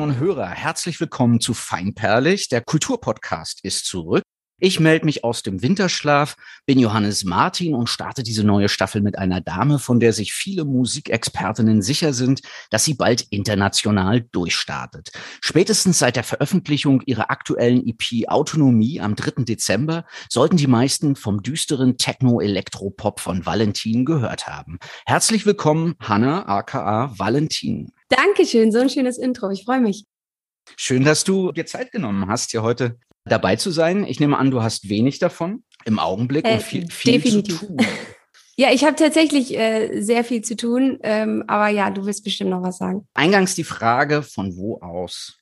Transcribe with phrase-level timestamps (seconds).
[0.00, 2.48] Hörerinnen und Hörer, herzlich willkommen zu Feinperlig.
[2.48, 4.22] Der Kulturpodcast ist zurück.
[4.58, 9.18] Ich melde mich aus dem Winterschlaf, bin Johannes Martin und starte diese neue Staffel mit
[9.18, 12.40] einer Dame, von der sich viele Musikexpertinnen sicher sind,
[12.70, 15.10] dass sie bald international durchstartet.
[15.42, 19.44] Spätestens seit der Veröffentlichung ihrer aktuellen EP Autonomie am 3.
[19.44, 24.78] Dezember sollten die meisten vom düsteren Techno-Elektropop von Valentin gehört haben.
[25.04, 27.92] Herzlich willkommen, Hanna aka Valentin.
[28.10, 29.50] Dankeschön, so ein schönes Intro.
[29.50, 30.04] Ich freue mich.
[30.76, 34.04] Schön, dass du dir Zeit genommen hast, hier heute dabei zu sein.
[34.04, 37.60] Ich nehme an, du hast wenig davon im Augenblick äh, und viel, viel definitiv.
[37.60, 37.76] zu tun.
[38.56, 42.50] Ja, ich habe tatsächlich äh, sehr viel zu tun, ähm, aber ja, du wirst bestimmt
[42.50, 43.08] noch was sagen.
[43.14, 45.38] Eingangs die Frage, von wo aus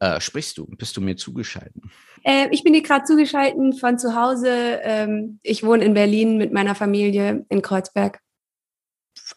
[0.00, 0.66] äh, sprichst du?
[0.66, 1.80] Bist du mir zugeschaltet?
[2.24, 4.48] Äh, ich bin dir gerade zugeschaltet von zu Hause.
[4.82, 8.18] Ähm, ich wohne in Berlin mit meiner Familie in Kreuzberg.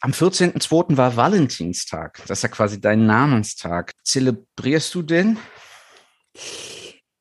[0.02, 0.98] Am 14.02.
[0.98, 2.22] war Valentinstag.
[2.28, 3.94] Das ist ja quasi dein Namenstag.
[4.04, 5.38] Zelebrierst du den?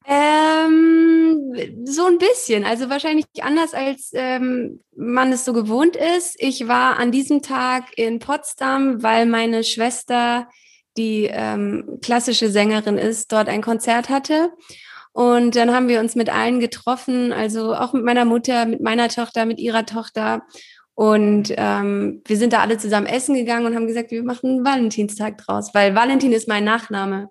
[0.06, 2.64] Ähm, so ein bisschen.
[2.64, 6.36] Also wahrscheinlich anders, als ähm, man es so gewohnt ist.
[6.38, 10.48] Ich war an diesem Tag in Potsdam, weil meine Schwester,
[10.96, 14.52] die ähm, klassische Sängerin ist, dort ein Konzert hatte.
[15.12, 19.08] Und dann haben wir uns mit allen getroffen, also auch mit meiner Mutter, mit meiner
[19.08, 20.42] Tochter, mit ihrer Tochter.
[20.94, 24.64] Und ähm, wir sind da alle zusammen essen gegangen und haben gesagt, wir machen einen
[24.64, 27.30] Valentinstag draus, weil Valentin ist mein Nachname.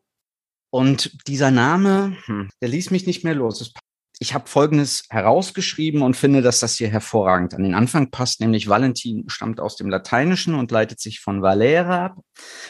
[0.70, 3.74] Und dieser Name, hm, der ließ mich nicht mehr los.
[4.20, 8.70] Ich habe Folgendes herausgeschrieben und finde, dass das hier hervorragend an den Anfang passt, nämlich
[8.70, 12.18] Valentin stammt aus dem Lateinischen und leitet sich von Valera ab,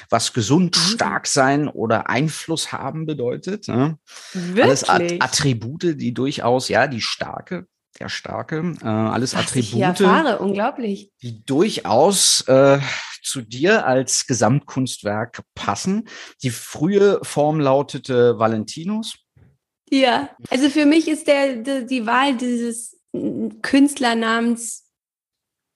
[0.10, 0.94] was gesund, mhm.
[0.94, 3.68] stark sein oder Einfluss haben bedeutet.
[3.68, 3.98] Ne?
[4.62, 7.68] Alles At Attribute, die durchaus, ja, die starke,
[8.00, 11.12] der Starke, äh, alles was Attribute, ich erfahre, unglaublich.
[11.22, 12.80] die durchaus äh,
[13.22, 16.08] zu dir als Gesamtkunstwerk passen.
[16.42, 19.18] Die frühe Form lautete Valentinus.
[19.90, 22.98] Ja, also für mich ist der, die, die Wahl dieses
[23.62, 24.84] Künstlernamens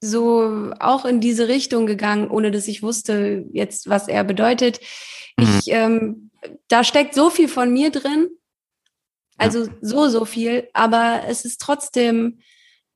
[0.01, 4.79] so auch in diese Richtung gegangen, ohne dass ich wusste jetzt, was er bedeutet.
[5.39, 5.59] Mhm.
[5.59, 6.31] Ich, ähm,
[6.67, 8.29] da steckt so viel von mir drin,
[9.37, 9.73] also ja.
[9.81, 12.39] so, so viel, aber es ist trotzdem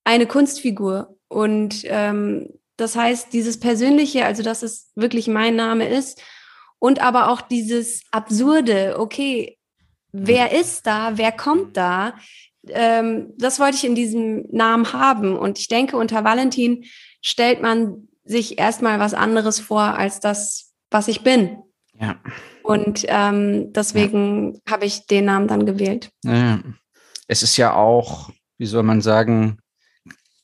[0.04, 1.16] eine Kunstfigur.
[1.28, 6.22] Und ähm, das heißt, dieses Persönliche, also dass es wirklich mein Name ist
[6.80, 9.58] und aber auch dieses Absurde, okay,
[10.12, 10.60] wer mhm.
[10.60, 12.16] ist da, wer kommt da,
[12.68, 15.38] ähm, das wollte ich in diesem Namen haben.
[15.38, 16.86] Und ich denke, unter Valentin
[17.22, 21.58] stellt man sich erstmal was anderes vor als das, was ich bin.
[22.00, 22.20] Ja.
[22.64, 24.60] Und ähm, deswegen ja.
[24.72, 26.12] habe ich den Namen dann gewählt.
[26.24, 26.60] Ja.
[27.28, 29.60] Es ist ja auch, wie soll man sagen,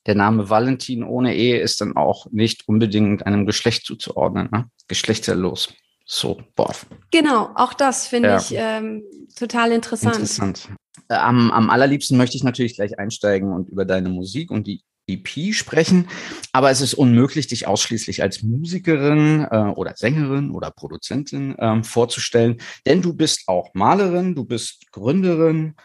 [0.06, 4.70] der Name Valentin ohne Ehe ist dann auch nicht unbedingt einem Geschlecht zuzuordnen, ne?
[4.88, 5.74] geschlechterlos.
[6.06, 6.74] So, boah.
[7.12, 8.38] Genau, auch das finde ja.
[8.38, 9.04] ich ähm,
[9.38, 10.16] total interessant.
[10.16, 10.70] Interessant.
[11.10, 14.82] Äh, am, am allerliebsten möchte ich natürlich gleich einsteigen und über deine Musik und die
[15.08, 16.08] EP sprechen,
[16.52, 22.58] aber es ist unmöglich, dich ausschließlich als Musikerin äh, oder Sängerin oder Produzentin ähm, vorzustellen,
[22.86, 25.76] denn du bist auch Malerin, du bist Gründerin,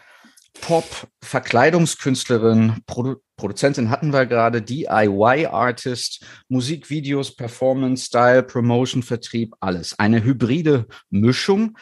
[0.61, 0.85] Pop,
[1.21, 9.97] Verkleidungskünstlerin, Produ Produzentin hatten wir gerade, DIY-Artist, Musikvideos, Performance, Style, Promotion, Vertrieb, alles.
[9.97, 11.75] Eine hybride Mischung.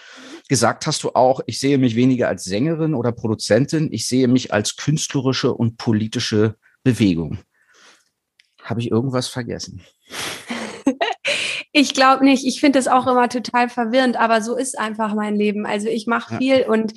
[0.47, 4.53] Gesagt hast du auch, ich sehe mich weniger als Sängerin oder Produzentin, ich sehe mich
[4.53, 7.39] als künstlerische und politische Bewegung.
[8.61, 9.81] Habe ich irgendwas vergessen?
[11.73, 12.45] Ich glaube nicht.
[12.45, 15.65] Ich finde das auch immer total verwirrend, aber so ist einfach mein Leben.
[15.65, 16.67] Also ich mache viel ja.
[16.67, 16.93] und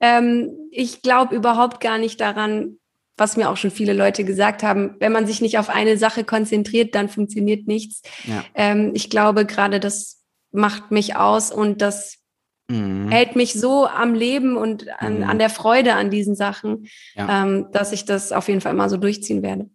[0.00, 2.78] ähm, ich glaube überhaupt gar nicht daran,
[3.16, 6.24] was mir auch schon viele Leute gesagt haben, wenn man sich nicht auf eine Sache
[6.24, 8.02] konzentriert, dann funktioniert nichts.
[8.24, 8.44] Ja.
[8.54, 10.22] Ähm, ich glaube gerade, das
[10.52, 12.18] macht mich aus und das
[12.68, 13.08] mhm.
[13.08, 15.24] hält mich so am Leben und an, mhm.
[15.24, 17.44] an der Freude an diesen Sachen, ja.
[17.44, 19.68] ähm, dass ich das auf jeden Fall immer so durchziehen werde.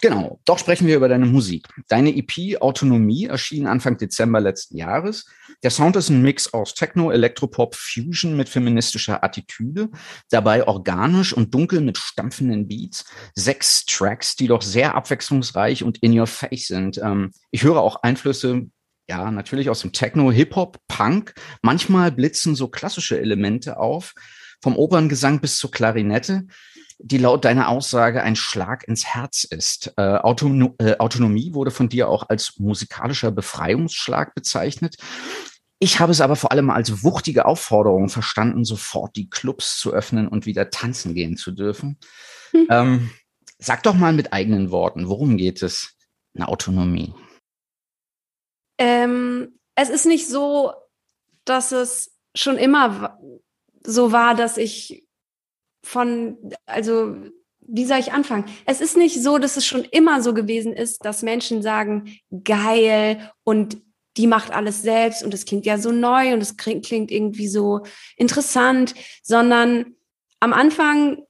[0.00, 1.66] Genau, doch sprechen wir über deine Musik.
[1.88, 5.26] Deine EP Autonomie erschien Anfang Dezember letzten Jahres.
[5.62, 9.88] Der Sound ist ein Mix aus Techno, Elektropop, Fusion mit feministischer Attitüde,
[10.30, 13.06] dabei organisch und dunkel mit stampfenden Beats.
[13.34, 16.98] Sechs Tracks, die doch sehr abwechslungsreich und in your face sind.
[16.98, 18.66] Ähm, ich höre auch Einflüsse
[19.08, 21.34] ja, natürlich aus dem Techno, Hip-Hop, Punk.
[21.62, 24.14] Manchmal blitzen so klassische Elemente auf,
[24.62, 26.46] vom Operngesang bis zur Klarinette
[26.98, 29.92] die laut deiner Aussage ein Schlag ins Herz ist.
[29.96, 34.96] Äh, Autonom äh, Autonomie wurde von dir auch als musikalischer Befreiungsschlag bezeichnet.
[35.78, 40.26] Ich habe es aber vor allem als wuchtige Aufforderung verstanden, sofort die Clubs zu öffnen
[40.26, 41.98] und wieder tanzen gehen zu dürfen.
[42.52, 42.66] Hm.
[42.70, 43.10] Ähm,
[43.58, 45.96] sag doch mal mit eigenen Worten, worum geht es
[46.32, 47.12] in Autonomie?
[48.78, 50.72] Ähm, es ist nicht so,
[51.44, 53.18] dass es schon immer
[53.84, 55.04] so war, dass ich
[55.84, 56.36] von,
[56.66, 57.16] also
[57.68, 58.44] wie soll ich anfangen?
[58.64, 63.32] Es ist nicht so, dass es schon immer so gewesen ist, dass Menschen sagen, geil
[63.44, 63.78] und
[64.16, 67.82] die macht alles selbst und es klingt ja so neu und es klingt, irgendwie so
[68.16, 69.94] interessant, sondern
[70.40, 71.22] am Anfang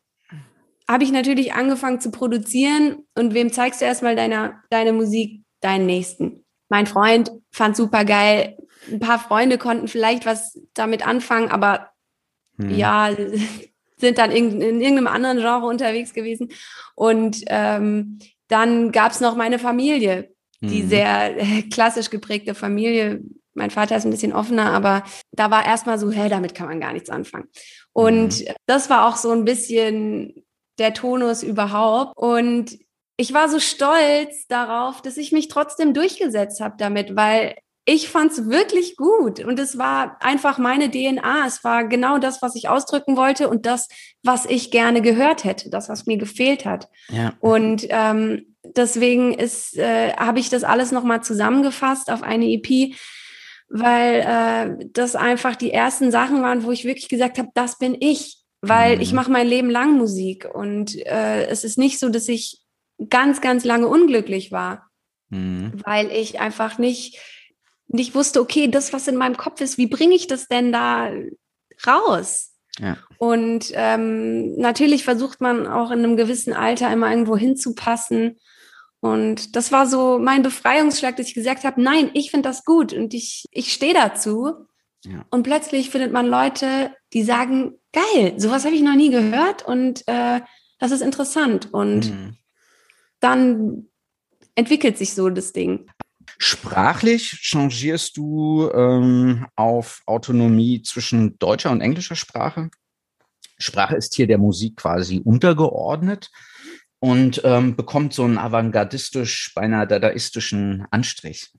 [0.89, 5.43] habe ich natürlich angefangen zu produzieren und wem zeigst du erstmal deine, deine Musik?
[5.61, 6.46] Deinen Nächsten.
[6.69, 8.57] Mein Freund fand super geil.
[8.91, 11.91] Ein paar Freunde konnten vielleicht was damit anfangen, aber
[12.59, 12.75] hm.
[12.75, 13.11] ja,
[13.99, 16.51] sind dann in, in, irgendeinem anderen Genre unterwegs gewesen.
[16.95, 18.19] Und ähm,
[18.49, 20.89] dann gab es noch meine Familie, die mhm.
[20.89, 23.21] sehr äh, klassisch geprägte Familie.
[23.55, 25.03] Mein Vater ist ein bisschen offener, aber
[25.33, 27.49] da war erstmal so, hey, damit kann man gar nichts anfangen.
[27.93, 28.53] Und mhm.
[28.67, 30.45] das war auch so ein bisschen
[30.79, 32.13] der Tonus überhaupt.
[32.17, 32.79] Und
[33.17, 37.57] ich war so stolz darauf, dass ich mich trotzdem durchgesetzt habe damit, weil
[37.89, 41.47] ich fand es wirklich gut und es war einfach meine DNA.
[41.47, 43.89] Es war genau das, was ich ausdrücken wollte und das,
[44.25, 46.89] was ich gerne gehört hätte, das, was mir gefehlt hat.
[47.11, 47.35] Ja.
[47.39, 52.97] Und ähm, deswegen ist, äh, habe ich das alles nochmal zusammengefasst auf eine EP,
[53.69, 57.97] weil äh, das einfach die ersten Sachen waren, wo ich wirklich gesagt habe, das bin
[58.01, 59.03] ich, weil mhm.
[59.03, 62.66] ich mache mein Leben lang Musik und äh, es ist nicht so, dass ich
[63.09, 64.91] ganz, ganz lange unglücklich war,
[65.29, 65.73] mhm.
[65.85, 67.19] weil ich einfach nicht
[67.89, 71.11] nicht wusste, okay, das, was in meinem Kopf ist, wie bringe ich das denn da
[71.87, 72.53] raus?
[72.79, 72.99] Ja.
[73.19, 78.39] Und ähm, natürlich versucht man auch in einem gewissen Alter immer irgendwo hinzupassen.
[79.01, 82.93] Und das war so mein Befreiungsschlag, dass ich gesagt habe, nein, ich finde das gut
[82.93, 84.67] und ich, ich stehe dazu.
[85.05, 85.25] Ja.
[85.31, 90.03] Und plötzlich findet man Leute, die sagen, geil, sowas habe ich noch nie gehört und
[90.09, 90.41] äh,
[90.79, 91.73] das ist interessant.
[91.73, 92.37] Und mhm.
[93.21, 93.87] Dann
[94.55, 95.87] entwickelt sich so das Ding.
[96.39, 102.71] Sprachlich changierst du ähm, auf Autonomie zwischen deutscher und englischer Sprache.
[103.59, 106.31] Sprache ist hier der Musik quasi untergeordnet
[106.99, 111.53] und ähm, bekommt so einen avantgardistisch, beinahe dadaistischen Anstrich.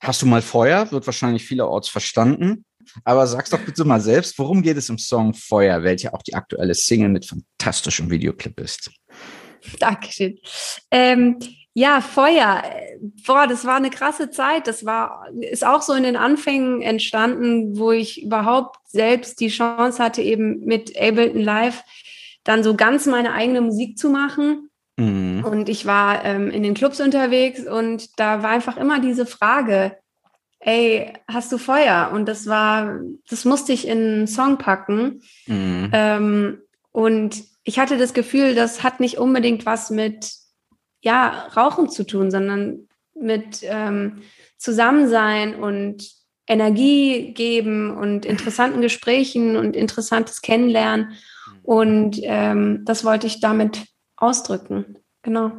[0.00, 0.90] Hast du mal Feuer?
[0.92, 2.64] Wird wahrscheinlich vielerorts verstanden.
[3.04, 6.34] Aber sag's doch bitte mal selbst, worum geht es im Song Feuer, welcher auch die
[6.34, 8.90] aktuelle Single mit fantastischem Videoclip ist?
[9.78, 10.38] Dankeschön.
[10.90, 11.38] Ähm,
[11.72, 12.62] ja, Feuer.
[13.26, 14.66] Boah, das war eine krasse Zeit.
[14.66, 20.02] Das war, ist auch so in den Anfängen entstanden, wo ich überhaupt selbst die Chance
[20.02, 21.84] hatte, eben mit Ableton Live
[22.44, 24.70] dann so ganz meine eigene Musik zu machen.
[24.96, 25.44] Mhm.
[25.44, 29.96] Und ich war ähm, in den Clubs unterwegs und da war einfach immer diese Frage,
[30.60, 32.10] ey, hast du Feuer?
[32.12, 35.22] Und das war, das musste ich in einen Song packen.
[35.46, 35.90] Mhm.
[35.92, 36.58] Ähm,
[36.92, 40.32] und ich hatte das Gefühl, das hat nicht unbedingt was mit
[41.02, 44.22] ja, Rauchen zu tun, sondern mit ähm,
[44.56, 46.08] Zusammensein und
[46.46, 51.12] Energie geben und interessanten Gesprächen und interessantes Kennenlernen.
[51.62, 53.86] Und ähm, das wollte ich damit
[54.16, 54.98] ausdrücken.
[55.22, 55.52] Genau.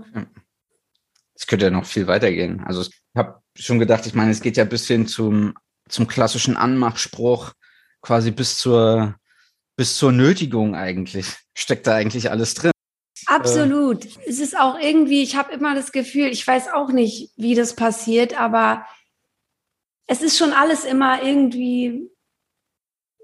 [1.33, 2.61] Es könnte ja noch viel weitergehen.
[2.65, 5.53] Also ich habe schon gedacht, ich meine, es geht ja bis hin zum,
[5.87, 7.53] zum klassischen Anmachspruch,
[8.01, 9.15] quasi bis zur,
[9.81, 11.25] bis zur Nötigung eigentlich.
[11.55, 12.69] Steckt da eigentlich alles drin.
[13.25, 14.05] Absolut.
[14.05, 17.55] Äh, es ist auch irgendwie, ich habe immer das Gefühl, ich weiß auch nicht, wie
[17.55, 18.85] das passiert, aber
[20.05, 22.11] es ist schon alles immer irgendwie,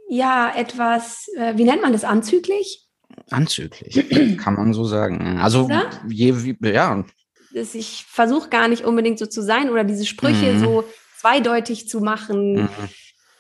[0.10, 2.88] ja, etwas, äh, wie nennt man das, anzüglich?
[3.30, 5.38] Anzüglich, kann man so sagen.
[5.40, 5.70] Also,
[6.10, 7.06] je, wie, ja.
[7.54, 10.60] Ich versuche gar nicht unbedingt so zu sein oder diese Sprüche mhm.
[10.60, 10.84] so
[11.20, 12.64] zweideutig zu machen.
[12.64, 12.70] Mhm.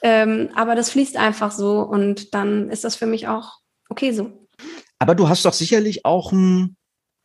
[0.02, 4.48] Ähm, aber das fließt einfach so und dann ist das für mich auch okay so.
[5.00, 6.78] Aber du hast doch sicherlich auch ein,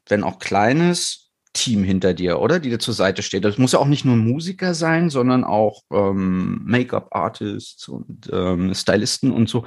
[0.09, 2.59] wenn auch kleines, Team hinter dir, oder?
[2.59, 3.45] Die dir zur Seite steht.
[3.45, 9.31] Das muss ja auch nicht nur Musiker sein, sondern auch ähm, Make-up-Artists und ähm, Stylisten
[9.31, 9.67] und so.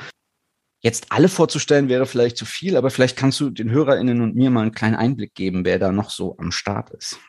[0.81, 4.49] Jetzt alle vorzustellen wäre vielleicht zu viel, aber vielleicht kannst du den HörerInnen und mir
[4.49, 7.19] mal einen kleinen Einblick geben, wer da noch so am Start ist.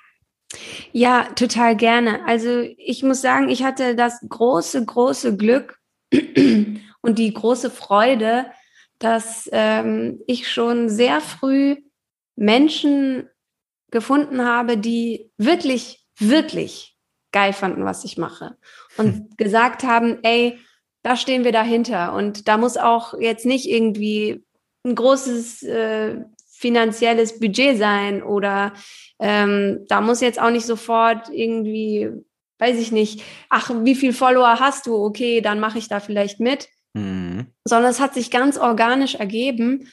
[0.92, 2.24] Ja, total gerne.
[2.26, 5.78] Also ich muss sagen, ich hatte das große, große Glück
[6.12, 8.46] und die große Freude,
[8.98, 11.76] dass ähm, ich schon sehr früh
[12.36, 13.28] Menschen
[13.90, 16.96] gefunden habe, die wirklich, wirklich
[17.32, 18.56] geil fanden, was ich mache.
[18.96, 19.28] Und hm.
[19.36, 20.58] gesagt haben, ey,
[21.02, 22.14] da stehen wir dahinter.
[22.14, 24.44] Und da muss auch jetzt nicht irgendwie
[24.84, 28.72] ein großes äh, finanzielles Budget sein oder
[29.18, 32.10] ähm, da muss jetzt auch nicht sofort irgendwie,
[32.58, 34.96] weiß ich nicht, ach, wie viel Follower hast du?
[34.96, 37.48] Okay, dann mache ich da vielleicht mit, Mhm.
[37.64, 39.88] Sondern es hat sich ganz organisch ergeben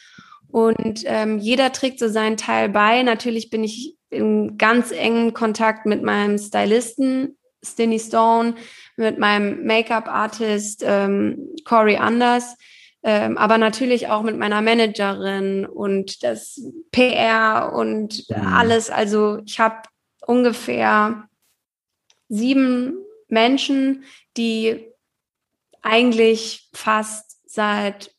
[0.48, 3.04] und ähm, jeder trägt so seinen Teil bei.
[3.04, 8.56] Natürlich bin ich in ganz engen Kontakt mit meinem Stylisten Stinny Stone,
[8.96, 12.56] mit meinem Make-up-Artist ähm, Corey Anders,
[13.04, 18.48] ähm, aber natürlich auch mit meiner Managerin und das PR und mhm.
[18.48, 18.90] alles.
[18.90, 19.84] Also ich habe
[20.26, 21.28] ungefähr
[22.30, 22.96] sieben
[23.28, 24.06] Menschen,
[24.38, 24.88] die
[25.82, 28.16] eigentlich fast seit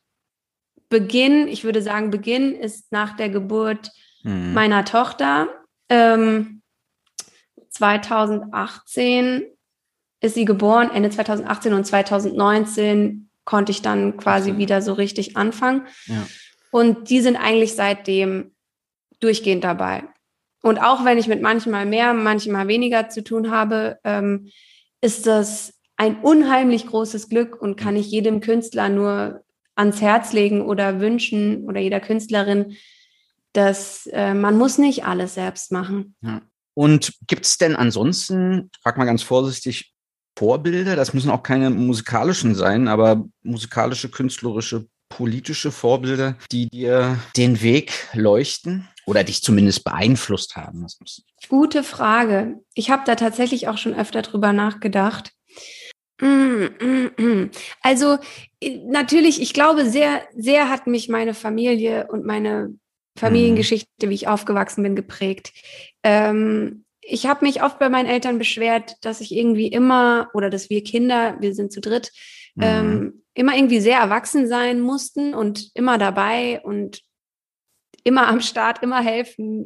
[0.91, 3.91] Beginn, ich würde sagen, Beginn ist nach der Geburt
[4.23, 4.53] mhm.
[4.53, 5.49] meiner Tochter.
[5.89, 6.61] Ähm,
[7.71, 9.45] 2018
[10.21, 14.59] ist sie geboren, Ende 2018 und 2019 konnte ich dann quasi okay.
[14.59, 15.87] wieder so richtig anfangen.
[16.07, 16.27] Ja.
[16.71, 18.53] Und die sind eigentlich seitdem
[19.21, 20.05] durchgehend dabei.
[20.63, 24.51] Und auch wenn ich mit manchmal mehr, manchmal weniger zu tun habe, ähm,
[25.01, 29.45] ist das ein unheimlich großes Glück und kann ich jedem Künstler nur
[29.77, 32.77] ans Herz legen oder wünschen oder jeder Künstlerin,
[33.53, 36.17] dass äh, man muss nicht alles selbst machen.
[36.23, 36.43] Ja.
[36.75, 39.94] Und gibt es denn ansonsten, frag mal ganz vorsichtig,
[40.37, 40.97] Vorbilder?
[40.97, 47.93] Das müssen auch keine musikalischen sein, aber musikalische, künstlerische, politische Vorbilder, die dir den Weg
[48.15, 50.87] leuchten oder dich zumindest beeinflusst haben?
[51.49, 52.61] Gute Frage.
[52.75, 55.33] Ich habe da tatsächlich auch schon öfter drüber nachgedacht.
[56.21, 57.51] Mm, mm, mm.
[57.83, 58.19] Also
[58.87, 62.75] natürlich, ich glaube, sehr, sehr hat mich meine Familie und meine
[63.19, 65.53] Familiengeschichte, wie ich aufgewachsen bin, geprägt.
[66.03, 70.71] Ähm, ich habe mich oft bei meinen Eltern beschwert, dass ich irgendwie immer, oder dass
[70.71, 72.13] wir Kinder, wir sind zu dritt,
[72.55, 72.63] mhm.
[72.65, 77.03] ähm, immer irgendwie sehr erwachsen sein mussten und immer dabei und
[78.05, 79.65] immer am Start, immer helfen.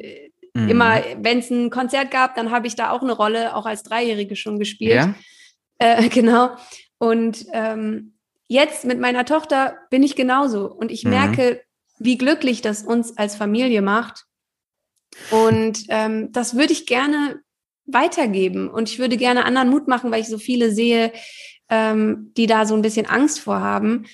[0.53, 0.69] Mhm.
[0.69, 3.83] Immer, wenn es ein Konzert gab, dann habe ich da auch eine Rolle, auch als
[3.83, 4.95] Dreijährige schon gespielt.
[4.95, 5.15] Ja?
[5.77, 6.51] Äh, genau.
[6.97, 8.15] Und ähm,
[8.47, 10.71] jetzt mit meiner Tochter bin ich genauso.
[10.71, 11.11] Und ich mhm.
[11.11, 11.61] merke,
[11.99, 14.25] wie glücklich das uns als Familie macht.
[15.31, 17.39] Und ähm, das würde ich gerne
[17.85, 18.69] weitergeben.
[18.69, 21.11] Und ich würde gerne anderen Mut machen, weil ich so viele sehe,
[21.69, 24.05] ähm, die da so ein bisschen Angst vorhaben.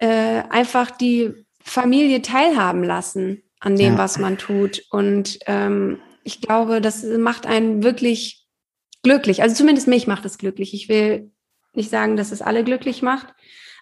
[0.00, 3.98] Äh, einfach die Familie teilhaben lassen an dem, ja.
[3.98, 4.84] was man tut.
[4.90, 8.44] Und ähm, ich glaube, das macht einen wirklich
[9.02, 9.42] glücklich.
[9.42, 10.74] Also zumindest mich macht es glücklich.
[10.74, 11.30] Ich will
[11.72, 13.28] nicht sagen, dass es alle glücklich macht,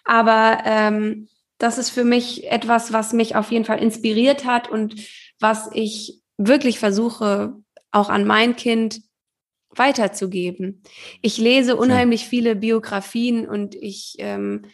[0.03, 4.95] aber ähm, das ist für mich etwas, was mich auf jeden Fall inspiriert hat und
[5.39, 7.53] was ich wirklich versuche,
[7.91, 9.01] auch an mein Kind
[9.75, 10.83] weiterzugeben.
[11.21, 14.65] Ich lese unheimlich viele Biografien und ich ähm,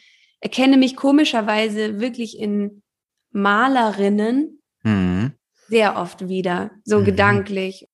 [0.42, 2.82] erkenne mich komischerweise wirklich in
[3.32, 5.34] Malerinnen mhm.
[5.68, 7.06] sehr oft wieder, so mhm.
[7.06, 7.88] gedanklich.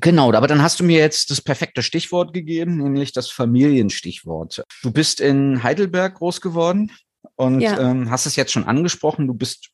[0.00, 4.64] Genau, aber dann hast du mir jetzt das perfekte Stichwort gegeben, nämlich das Familienstichwort.
[4.82, 6.90] Du bist in Heidelberg groß geworden
[7.36, 7.78] und ja.
[7.78, 9.28] ähm, hast es jetzt schon angesprochen.
[9.28, 9.70] Du bist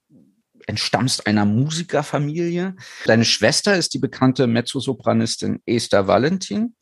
[0.67, 2.77] entstammst einer Musikerfamilie.
[3.07, 6.75] Deine Schwester ist die bekannte Mezzosopranistin Esther Valentin.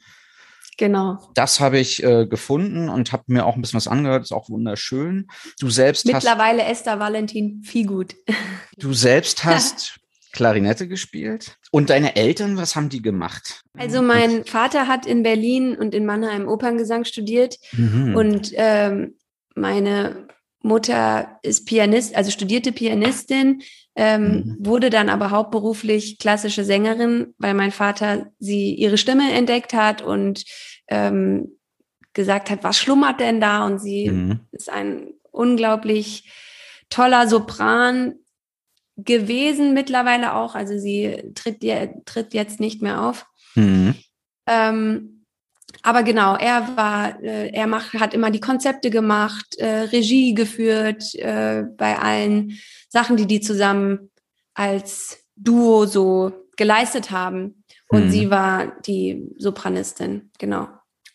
[0.79, 1.19] Genau.
[1.35, 4.23] Das habe ich äh, gefunden und habe mir auch ein bisschen was angehört.
[4.23, 5.27] Ist auch wunderschön.
[5.59, 8.15] Du selbst Mittlerweile hast, Esther Valentin, viel gut.
[8.81, 9.99] Du selbst hast
[10.31, 11.57] Klarinette gespielt.
[11.73, 13.63] Und deine Eltern, was haben die gemacht?
[13.77, 18.15] Also mein Vater hat in Berlin und in Mannheim Operngesang studiert mhm.
[18.15, 19.17] und ähm,
[19.57, 20.29] meine
[20.61, 23.63] Mutter ist Pianist, also studierte Pianistin,
[23.95, 24.57] ähm, mhm.
[24.61, 30.45] wurde dann aber hauptberuflich klassische Sängerin, weil mein Vater sie ihre Stimme entdeckt hat und
[30.89, 31.59] ähm,
[32.13, 33.65] gesagt hat, was schlummert denn da?
[33.65, 34.41] Und sie mhm.
[34.53, 36.33] ist ein unglaublich
[36.91, 38.15] toller Sopran,
[38.99, 40.55] gewesen mittlerweile auch.
[40.55, 41.63] Also sie tritt,
[42.05, 43.27] tritt jetzt nicht mehr auf.
[43.55, 43.95] Mhm.
[44.47, 45.18] Ähm,
[45.83, 51.15] aber genau, er war, äh, er macht, hat immer die Konzepte gemacht, äh, Regie geführt
[51.15, 52.59] äh, bei allen
[52.89, 54.11] Sachen, die die zusammen
[54.55, 57.65] als Duo so geleistet haben.
[57.89, 58.11] Und mhm.
[58.11, 60.69] sie war die Sopranistin, genau.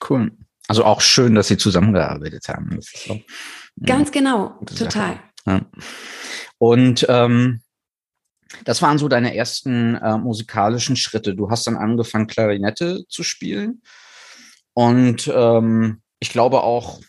[0.09, 0.31] Cool.
[0.67, 2.79] Also auch schön, dass sie zusammengearbeitet haben.
[2.81, 3.19] So,
[3.85, 5.19] Ganz genau, total.
[5.45, 5.61] Ja.
[6.57, 7.61] Und ähm,
[8.63, 11.35] das waren so deine ersten äh, musikalischen Schritte.
[11.35, 13.81] Du hast dann angefangen, Klarinette zu spielen.
[14.73, 16.99] Und ähm, ich glaube auch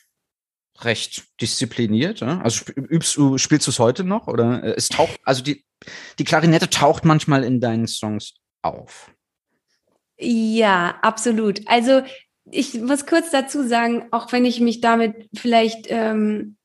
[0.80, 2.20] recht diszipliniert.
[2.20, 2.40] Ja?
[2.40, 4.26] Also übst du, spielst du es heute noch?
[4.26, 5.64] Oder äh, es taucht, also die,
[6.18, 9.10] die Klarinette taucht manchmal in deinen Songs auf.
[10.18, 11.66] Ja, absolut.
[11.66, 12.02] Also
[12.50, 16.56] ich muss kurz dazu sagen, auch wenn ich mich damit vielleicht ähm,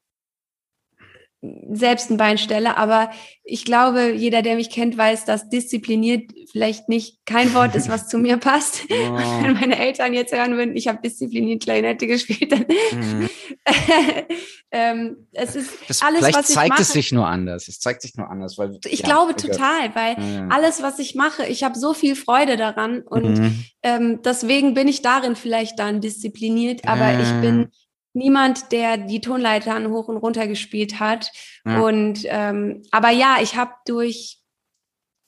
[1.72, 2.76] selbst ein Bein stelle.
[2.78, 3.12] Aber
[3.44, 8.08] ich glaube, jeder, der mich kennt, weiß, dass diszipliniert vielleicht nicht kein Wort ist, was
[8.10, 8.84] zu mir passt.
[8.90, 8.94] Oh.
[9.42, 13.30] Wenn meine Eltern jetzt hören würden, ich habe diszipliniert Klarinette gespielt, dann mhm.
[14.72, 17.68] ähm, es ist das, alles, vielleicht was ich zeigt es sich nur anders.
[17.68, 20.48] Es zeigt sich nur anders, weil Ich ja, glaube total, weil Ja.
[20.50, 23.66] alles, was ich mache, ich habe so viel Freude daran und Mhm.
[23.84, 27.70] ähm, deswegen bin ich darin vielleicht dann diszipliniert, aber ich bin
[28.14, 31.32] niemand, der die Tonleitern hoch und runter gespielt hat.
[31.66, 31.80] Ja.
[31.82, 34.40] Und ähm, aber ja, ich habe durch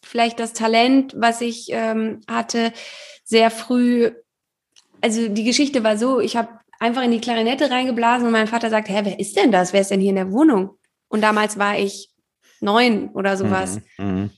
[0.03, 2.73] vielleicht das Talent, was ich ähm, hatte,
[3.23, 4.11] sehr früh.
[5.01, 8.69] Also die Geschichte war so: Ich habe einfach in die Klarinette reingeblasen und mein Vater
[8.69, 9.73] sagt: Hä, wer ist denn das?
[9.73, 10.77] Wer ist denn hier in der Wohnung?
[11.07, 12.09] Und damals war ich
[12.61, 13.79] neun oder sowas.
[13.97, 14.05] Mhm.
[14.05, 14.29] Mhm.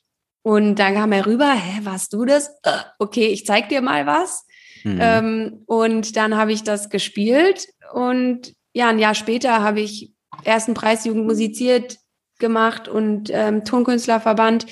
[0.41, 2.49] Und dann kam er rüber: Hä, warst du das?
[2.63, 4.45] Äh, okay, ich zeig dir mal was.
[4.83, 4.99] Mhm.
[5.01, 10.73] Ähm, und dann habe ich das gespielt und ja, ein Jahr später habe ich ersten
[10.73, 11.99] Preisjugend musiziert
[12.39, 14.65] gemacht und ähm, Tonkünstlerverband.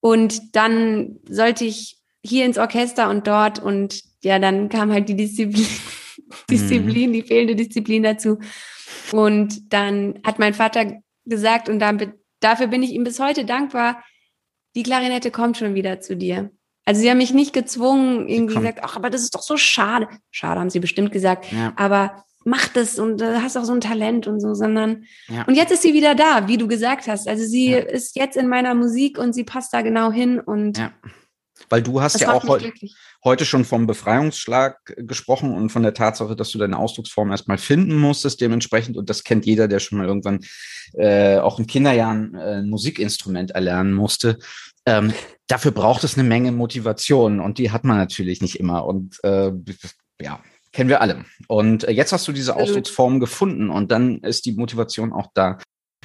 [0.00, 5.16] Und dann sollte ich hier ins Orchester und dort und ja, dann kam halt die
[5.16, 5.66] Disziplin,
[6.50, 8.38] Disziplin, die fehlende Disziplin dazu.
[9.12, 14.02] Und dann hat mein Vater gesagt, und dann, dafür bin ich ihm bis heute dankbar,
[14.76, 16.50] die Klarinette kommt schon wieder zu dir.
[16.84, 20.08] Also sie haben mich nicht gezwungen, irgendwie gesagt, ach, aber das ist doch so schade.
[20.30, 21.50] Schade, haben sie bestimmt gesagt.
[21.50, 21.72] Ja.
[21.76, 25.44] Aber mach das und äh, hast auch so ein Talent und so, sondern Ja.
[25.44, 27.28] und jetzt ist sie wieder da, wie du gesagt hast.
[27.28, 27.78] Also sie Ja.
[27.78, 30.92] ist jetzt in meiner Musik und sie passt da genau hin und Ja.
[31.70, 32.60] Weil du hast ja auch heu
[33.22, 37.96] heute schon vom Befreiungsschlag gesprochen und von der Tatsache, dass du deine Ausdrucksform erstmal finden
[37.96, 38.96] musstest, dementsprechend.
[38.96, 40.40] Und das kennt jeder, der schon mal irgendwann
[40.94, 44.38] äh, auch in Kinderjahren äh, ein Musikinstrument erlernen musste.
[44.84, 45.14] Ähm,
[45.46, 48.84] dafür braucht es eine Menge Motivation und die hat man natürlich nicht immer.
[48.84, 49.52] Und äh,
[50.20, 50.40] ja,
[50.74, 51.24] kennen wir alle.
[51.48, 52.56] Und äh, jetzt hast du diese.
[52.56, 55.58] Ausdrucksform gefunden und dann ist die Motivation auch da.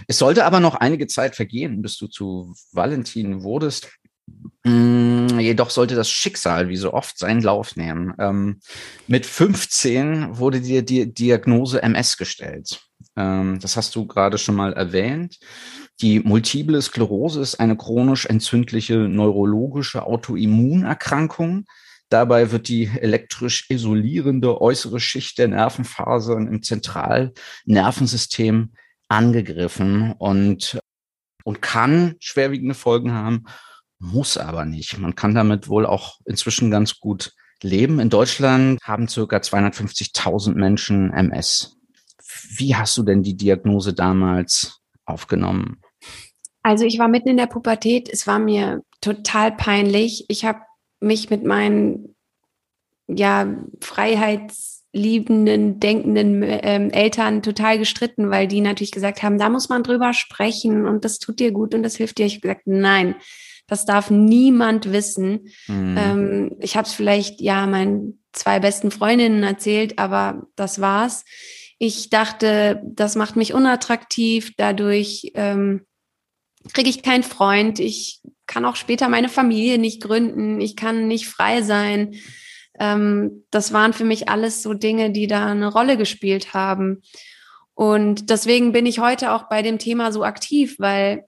[0.07, 3.89] Es sollte aber noch einige Zeit vergehen, bis du zu Valentin wurdest.
[4.63, 8.13] Mm, Jedoch sollte das Schicksal wie so oft seinen Lauf nehmen.
[8.19, 8.59] Ähm,
[9.07, 12.81] mit 15 wurde dir die Diagnose MS gestellt.
[13.15, 15.39] Ähm, das hast du gerade schon mal erwähnt.
[16.01, 21.65] Die multiple Sklerose ist eine chronisch entzündliche neurologische Autoimmunerkrankung.
[22.09, 28.73] Dabei wird die elektrisch isolierende äußere Schicht der Nervenfasern im Zentralnervensystem
[29.07, 30.79] angegriffen und,
[31.43, 33.45] und kann schwerwiegende Folgen haben,
[33.99, 34.97] muss aber nicht.
[34.97, 37.99] Man kann damit wohl auch inzwischen ganz gut leben.
[37.99, 41.77] In Deutschland haben circa 250.000 Menschen MS.
[42.55, 45.81] Wie hast du denn die Diagnose damals aufgenommen?
[46.61, 50.25] Also ich war mitten in der Pubertät, es war mir total peinlich.
[50.27, 50.59] Ich habe
[50.99, 52.15] mich mit meinen
[53.07, 53.47] ja
[53.81, 60.13] freiheitsliebenden, denkenden ähm, Eltern total gestritten, weil die natürlich gesagt haben, da muss man drüber
[60.13, 62.25] sprechen und das tut dir gut und das hilft dir.
[62.25, 63.15] Ich habe gesagt, nein,
[63.67, 65.49] das darf niemand wissen.
[65.65, 65.95] Hm.
[65.97, 71.25] Ähm, ich habe es vielleicht ja meinen zwei besten Freundinnen erzählt, aber das war's.
[71.77, 75.85] Ich dachte, das macht mich unattraktiv, dadurch ähm,
[76.73, 81.27] kriege ich keinen Freund, ich kann auch später meine Familie nicht gründen, ich kann nicht
[81.27, 82.15] frei sein.
[82.79, 87.03] Ähm, das waren für mich alles so Dinge, die da eine Rolle gespielt haben.
[87.75, 91.25] Und deswegen bin ich heute auch bei dem Thema so aktiv, weil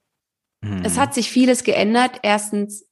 [0.64, 0.84] Hm.
[0.84, 2.20] es hat sich vieles geändert.
[2.24, 2.88] Erstens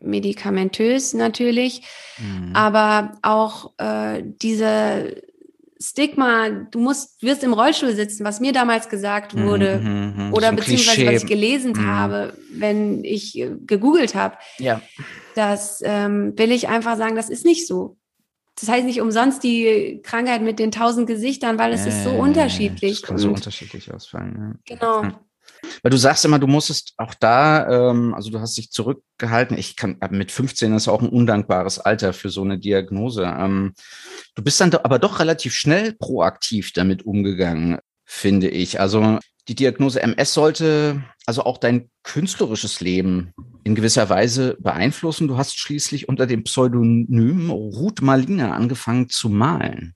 [0.00, 1.82] medikamentös natürlich,
[2.16, 2.52] Hm.
[2.54, 5.22] aber auch äh, diese
[5.80, 10.32] Stigma, du musst, wirst im Rollstuhl sitzen, was mir damals gesagt Hm, wurde, hm, hm.
[10.32, 11.14] oder beziehungsweise Klischee.
[11.14, 11.86] was ich gelesen Mhm.
[11.86, 14.80] habe, wenn ich äh, gegoogelt habe, Ja.
[15.34, 17.96] das ähm, will ich einfach sagen, das ist nicht so.
[18.58, 22.16] Das heißt nicht umsonst die Krankheit mit den tausend Gesichtern, weil es ist so Äh,
[22.18, 23.02] unterschiedlich.
[23.02, 24.58] Das kann so unterschiedlich ausfallen.
[24.66, 24.76] Ja.
[24.76, 25.12] genau.
[25.82, 29.58] Weil du sagst immer, du musstest auch da, ähm, also du hast dich zurückgehalten.
[29.58, 33.24] Ich kann, mit 15 ist auch ein undankbares Alter für so eine Diagnose.
[33.24, 33.74] Ähm,
[34.34, 38.80] du bist dann aber doch relativ schnell proaktiv damit umgegangen, finde ich.
[38.80, 43.32] Also die Diagnose MS sollte also auch dein künstlerisches Leben
[43.64, 45.28] in gewisser Weise beeinflussen.
[45.28, 49.94] Du hast schließlich unter dem Pseudonym Ruth Malina angefangen zu malen.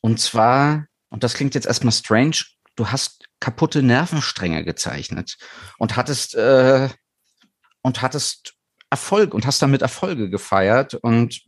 [0.00, 2.44] Und zwar, und das klingt jetzt erstmal strange,
[2.76, 5.36] du hast kaputte Nervenstränge gezeichnet
[5.78, 6.88] und hattest äh,
[7.82, 8.54] und hattest
[8.88, 11.42] Erfolg und hast damit Erfolge gefeiert und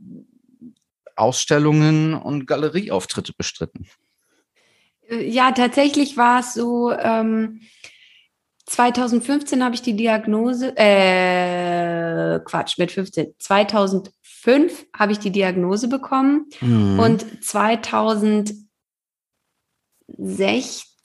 [1.14, 3.87] Ausstellungen und Galerieauftritte bestritten.
[5.09, 7.61] Äh, Ja, tatsächlich war es so, ähm,
[8.66, 16.46] 2015 habe ich die Diagnose, äh, Quatsch, mit 15, 2005 habe ich die Diagnose bekommen
[16.61, 16.98] Mhm.
[16.98, 18.66] und 2016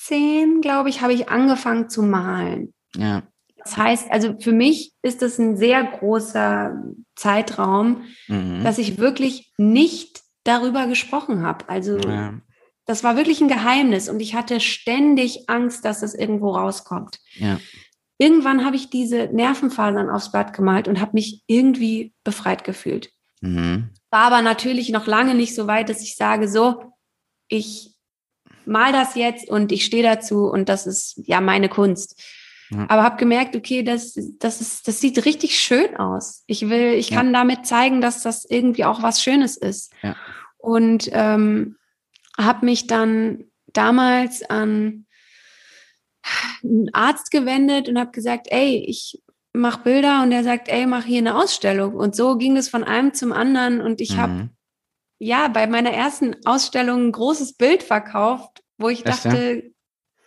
[0.09, 2.73] 17, glaube ich, habe ich angefangen zu malen.
[2.95, 3.23] Ja.
[3.57, 6.81] Das heißt, also für mich ist das ein sehr großer
[7.15, 8.63] Zeitraum, Mhm.
[8.63, 11.67] dass ich wirklich nicht darüber gesprochen habe.
[11.67, 12.33] Also ja.
[12.85, 17.19] das war wirklich ein Geheimnis und ich hatte ständig Angst, dass es irgendwo rauskommt.
[17.35, 17.59] Ja.
[18.17, 23.11] Irgendwann habe ich diese Nervenfasern aufs Blatt gemalt und habe mich irgendwie befreit gefühlt.
[23.41, 23.89] Mhm.
[24.09, 26.93] War aber natürlich noch lange nicht so weit, dass ich sage, so,
[27.47, 27.93] ich
[28.65, 32.21] mal das jetzt und ich stehe dazu und das ist ja meine Kunst.
[32.71, 32.85] Ja.
[32.87, 36.43] Aber habe gemerkt, okay, das, das, ist, das sieht richtig schön aus.
[36.45, 37.17] Ich will, ich Ja.
[37.17, 39.91] kann damit zeigen, dass das irgendwie auch was Schönes ist.
[40.03, 40.15] Ja.
[40.57, 41.77] Und ähm,
[42.37, 45.05] habe mich dann damals an
[46.63, 49.21] einen Arzt gewendet und habe gesagt, ey, ich
[49.53, 51.95] mache Bilder und er sagt, ey, mach hier eine Ausstellung.
[51.95, 54.49] Und so ging es von einem zum anderen und ich habe Mhm.
[55.19, 59.31] Ja bei meiner ersten Ausstellung ein großes Bild verkauft, wo ich Echt, ja?
[59.31, 59.71] dachte,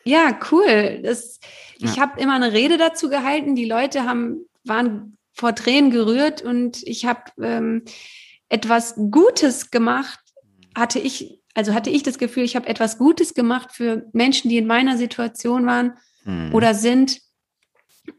[0.05, 1.00] ja, cool.
[1.02, 1.40] Das,
[1.78, 2.02] Ich Ja.
[2.02, 3.55] habe immer eine Rede dazu gehalten.
[3.55, 7.85] Die Leute haben, waren vor Tränen gerührt und ich habe ähm,
[8.48, 10.20] etwas Gutes gemacht.
[10.76, 14.59] Hatte ich, also hatte ich das Gefühl, ich habe etwas Gutes gemacht für Menschen, die
[14.59, 16.55] in meiner Situation waren Mhm.
[16.55, 17.20] oder sind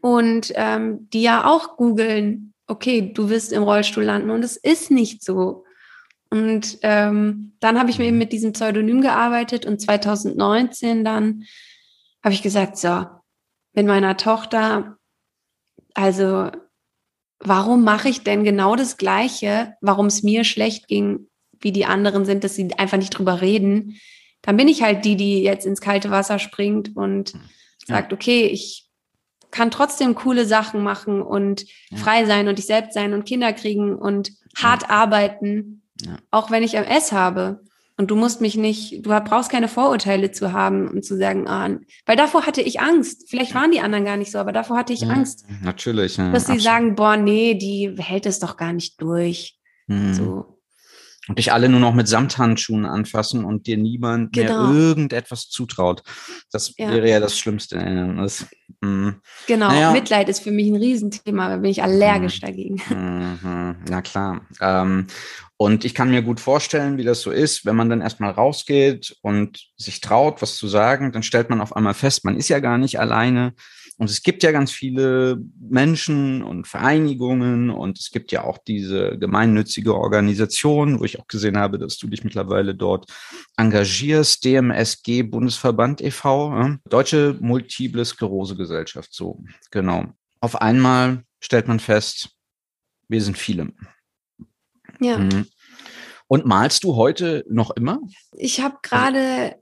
[0.00, 4.90] und ähm, die ja auch googeln, okay, du wirst im Rollstuhl landen und es ist
[4.90, 5.63] nicht so.
[6.34, 11.44] Und ähm, dann habe ich mir eben mit diesem Pseudonym gearbeitet und 2019 dann
[12.24, 13.06] habe ich gesagt, so,
[13.72, 14.96] mit meiner Tochter,
[15.94, 16.50] also
[17.38, 21.28] warum mache ich denn genau das Gleiche, warum es mir schlecht ging,
[21.60, 24.00] wie die anderen sind, dass sie einfach nicht drüber reden.
[24.42, 27.40] Dann bin ich halt die, die jetzt ins kalte Wasser springt und Ja.
[27.86, 28.88] sagt, okay, ich
[29.52, 31.98] kann trotzdem coole Sachen machen und Ja.
[31.98, 36.16] frei sein und ich selbst sein und Kinder kriegen und hart arbeiten, Ja.
[36.30, 37.60] auch wenn ich MS habe.
[37.96, 41.70] Und du musst mich nicht, du brauchst keine Vorurteile zu haben und zu sagen, ah,
[42.06, 43.30] weil davor hatte ich Angst.
[43.30, 46.16] Vielleicht waren die anderen gar nicht so, aber davor hatte ich Ja, Angst, Natürlich.
[46.16, 49.56] Ja, dass sie sagen, boah, nee, die hält es doch gar nicht durch.
[49.86, 50.14] Mhm.
[50.14, 50.53] So.
[51.28, 54.66] Und dich alle nur noch mit Samthandschuhen anfassen und dir niemand Genau.
[54.66, 56.02] mehr irgendetwas zutraut.
[56.52, 56.90] Das Ja.
[56.92, 57.76] wäre ja das Schlimmste.
[58.18, 58.46] Das,
[58.82, 59.20] mhm.
[59.46, 59.92] Genau, Naja.
[59.92, 62.76] Mitleid ist für mich ein Riesenthema, da bin ich allergisch dagegen.
[62.90, 64.42] Mhm, na klar.
[64.60, 65.06] Ähm,
[65.56, 69.16] und ich kann mir gut vorstellen, wie das so ist, wenn man dann erstmal rausgeht
[69.22, 72.58] und sich traut, was zu sagen, dann stellt man auf einmal fest, man ist ja
[72.58, 73.54] gar nicht alleine.
[73.96, 79.16] Und es gibt ja ganz viele Menschen und Vereinigungen und es gibt ja auch diese
[79.18, 83.06] gemeinnützige Organisation, wo ich auch gesehen habe, dass du dich mittlerweile dort
[83.56, 86.76] engagierst, DMSG Bundesverband e.V., ja?
[86.88, 90.06] Deutsche Multiple Sklerose Gesellschaft, so genau.
[90.40, 92.30] Auf einmal stellt man fest,
[93.08, 93.72] wir sind viele.
[95.00, 95.46] Ja, Mhm.
[96.26, 98.00] Und malst du heute noch immer?
[98.36, 99.56] ich habe gerade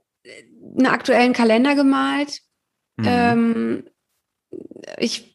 [0.77, 2.39] einen aktuellen Kalender gemalt.
[2.95, 3.05] Mhm.
[3.05, 3.83] Ähm,
[4.97, 5.31] ich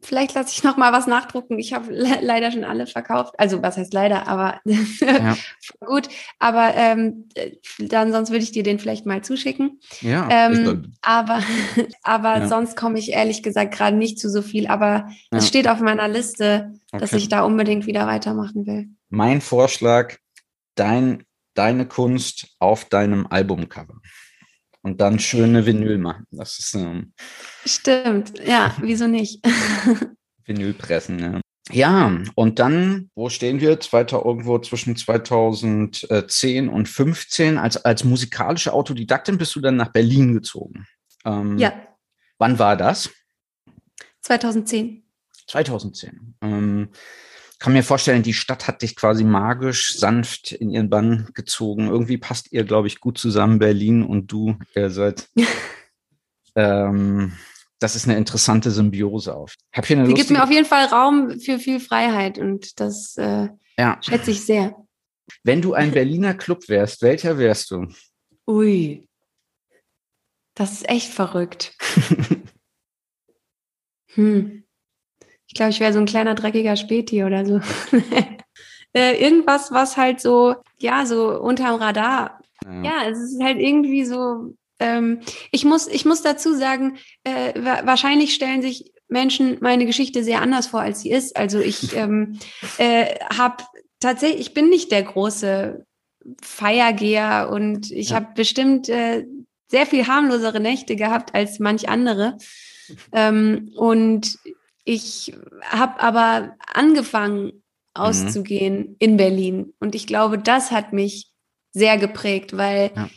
[0.00, 1.58] vielleicht lasse ich noch mal was nachdrucken.
[1.58, 3.34] Ich habe le leider schon alle verkauft.
[3.38, 5.34] Also was heißt leider, aber ja,
[5.80, 6.08] gut.
[6.38, 7.28] Aber ähm,
[7.78, 9.80] dann sonst würde ich dir den vielleicht mal zuschicken.
[10.02, 10.28] ja.
[10.30, 11.42] Ähm, aber
[12.02, 12.48] aber Ja.
[12.48, 14.66] sonst komme ich ehrlich gesagt gerade nicht zu so viel.
[14.66, 15.38] Aber Ja.
[15.38, 17.16] es steht auf meiner Liste, dass Okay.
[17.16, 18.88] ich da unbedingt wieder weitermachen will.
[19.08, 20.16] mein Vorschlag,
[20.74, 24.00] dein, deine Kunst auf deinem Albumcover.
[24.84, 26.26] Und dann schöne Vinyl machen.
[26.30, 27.12] Das ist ähm,
[27.64, 29.44] Stimmt, ja, wieso nicht?
[30.44, 31.40] Vinylpressen, ja.
[31.72, 33.80] Ja, und dann, wo stehen wir?
[33.80, 37.56] Zweiter, irgendwo zwischen 2010 und 15.
[37.56, 40.86] Als, als musikalische Autodidaktin bist du dann nach Berlin gezogen.
[41.24, 41.72] Ähm, ja,
[42.38, 43.10] Wann war das?
[44.22, 45.04] 2010.
[45.46, 46.36] 2010.
[46.42, 46.90] Ähm,
[47.58, 51.88] kann mir vorstellen, die Stadt hat dich quasi magisch sanft in ihren Bann gezogen.
[51.88, 54.58] Irgendwie passt ihr, glaube ich, gut zusammen, Berlin und du.
[54.74, 55.28] Ihr seid.
[56.54, 57.32] ähm,
[57.78, 59.54] das ist eine interessante Symbiose auf.
[59.72, 63.16] Hab hier eine Sie gibt mir auf jeden Fall Raum für viel Freiheit und das
[63.16, 64.76] äh, ja, schätze ich sehr.
[65.42, 67.88] wenn du ein Berliner Club wärst, welcher wärst du?
[68.46, 69.06] Ui.
[70.54, 71.76] Das ist echt verrückt.
[74.14, 74.64] Hm.
[75.54, 77.60] Ich glaube, ich wäre so ein kleiner dreckiger Späti oder so.
[78.92, 82.40] äh, irgendwas, was halt so, ja, so unterm Radar.
[82.82, 84.56] Ja, es ist halt irgendwie so.
[84.80, 85.20] Ähm,
[85.52, 90.42] ich muss, ich muss dazu sagen, äh, wa wahrscheinlich stellen sich Menschen meine Geschichte sehr
[90.42, 91.36] anders vor, als sie ist.
[91.36, 92.40] Also ich ähm,
[92.78, 93.62] äh, habe
[94.00, 95.86] tatsächlich, ich bin nicht der große
[96.42, 98.16] Feiergeher und ich Ja.
[98.16, 99.24] habe bestimmt äh,
[99.68, 102.38] sehr viel harmlosere Nächte gehabt als manch andere.
[103.12, 104.36] Ähm, und
[104.84, 107.62] ich habe aber angefangen
[107.94, 109.72] auszugehen in Berlin.
[109.78, 111.30] Und ich glaube, das hat mich
[111.72, 113.08] sehr geprägt, weil Ja.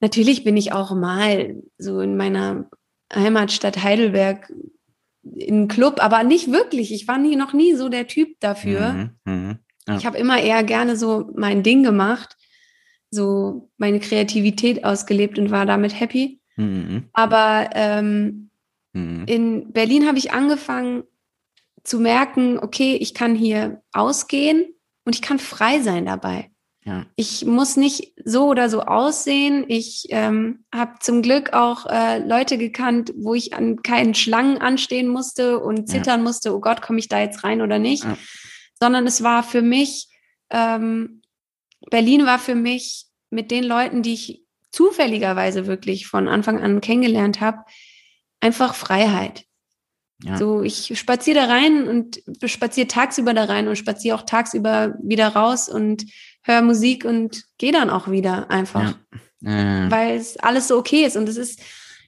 [0.00, 2.68] natürlich bin ich auch mal so in meiner
[3.14, 4.52] Heimatstadt Heidelberg
[5.22, 6.92] in einen Club, aber nicht wirklich.
[6.92, 8.92] Ich war nie, noch nie so der Typ dafür.
[8.92, 9.96] Mhm, mh, ja.
[9.96, 12.36] Ich habe immer eher gerne so mein Ding gemacht,
[13.10, 16.40] so meine Kreativität ausgelebt und war damit happy.
[16.56, 17.08] Mhm.
[17.12, 18.47] Aber ähm,
[18.98, 19.24] mhm.
[19.26, 21.04] in Berlin habe ich angefangen
[21.84, 24.64] zu merken, okay, ich kann hier ausgehen
[25.04, 26.50] und ich kann frei sein dabei.
[26.84, 27.06] Ja.
[27.16, 29.66] Ich muss nicht so oder so aussehen.
[29.68, 35.08] Ich ähm, habe zum Glück auch äh, Leute gekannt, wo ich an keinen Schlangen anstehen
[35.08, 36.24] musste und zittern ja.
[36.24, 38.04] musste, oh Gott, komme ich da jetzt rein oder nicht.
[38.04, 38.16] Ja.
[38.80, 40.08] Sondern es war für mich,
[40.50, 41.20] ähm,
[41.90, 47.40] Berlin war für mich mit den Leuten, die ich zufälligerweise wirklich von Anfang an kennengelernt
[47.40, 47.58] habe,
[48.40, 49.44] einfach Freiheit.
[50.22, 50.36] Ja.
[50.36, 55.28] So, ich spaziere da rein und spaziere tagsüber da rein und spaziere auch tagsüber wieder
[55.28, 56.04] raus und
[56.42, 58.96] höre Musik und gehe dann auch wieder einfach.
[59.42, 59.86] Ja.
[59.86, 59.90] Äh.
[59.90, 61.16] Weil es alles so okay ist.
[61.16, 61.60] Und es ist,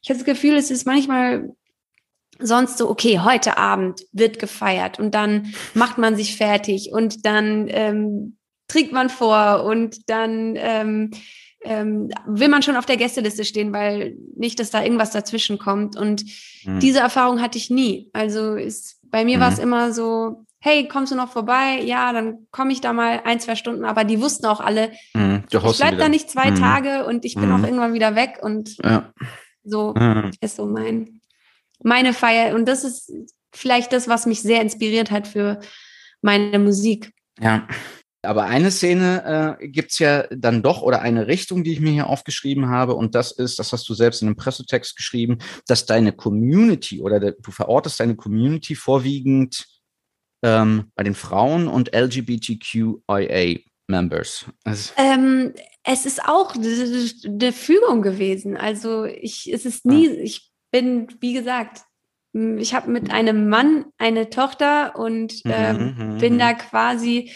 [0.02, 1.50] ich habe das Gefühl, es ist manchmal
[2.40, 7.66] sonst so, okay, heute Abend wird gefeiert und dann macht man sich fertig und dann
[7.68, 11.10] ähm, trinkt man vor und dann ähm,
[11.62, 15.96] ähm, will man schon auf der Gästeliste stehen, weil nicht, dass da irgendwas dazwischen kommt.
[15.96, 16.24] Und
[16.64, 16.80] mhm.
[16.80, 18.10] diese Erfahrung hatte ich nie.
[18.12, 19.40] Also ist, bei mir mhm.
[19.42, 21.80] war es immer so, hey, kommst du noch vorbei?
[21.82, 23.84] Ja, dann komme ich da mal ein, zwei Stunden.
[23.84, 26.56] Aber die wussten auch alle, mhm, ich bleib da nicht zwei mhm.
[26.56, 27.54] Tage und ich bin mhm.
[27.54, 28.38] auch irgendwann wieder weg.
[28.42, 29.12] Und ja.
[29.64, 30.30] so mhm.
[30.40, 31.20] ist so mein,
[31.82, 32.54] meine Feier.
[32.54, 33.12] Und das ist
[33.52, 35.60] vielleicht das, was mich sehr inspiriert hat für
[36.22, 37.12] meine Musik.
[37.40, 37.66] Ja.
[38.22, 42.09] Aber eine Szene äh, gibt's ja dann doch oder eine Richtung, die ich mir hier
[42.09, 42.94] aufgeschrieben habe.
[42.94, 47.18] Und das ist, das hast du selbst in einem Pressetext geschrieben, dass deine Community oder
[47.18, 49.64] de, du verortest deine Community vorwiegend
[50.42, 54.44] ähm, bei den Frauen und LGBTQIA-Members?
[54.64, 58.56] Also ähm, es ist auch eine Fügung gewesen.
[58.56, 60.12] Also ich, es ist nie, ah.
[60.20, 61.83] ich bin, wie gesagt,
[62.33, 66.38] ich habe mit einem Mann eine Tochter und ähm, mhm, bin mhm.
[66.38, 67.33] da quasi,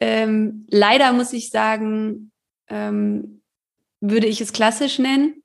[0.00, 2.30] ähm, leider muss ich sagen,
[2.68, 3.42] ähm,
[4.00, 5.42] würde ich es klassisch nennen,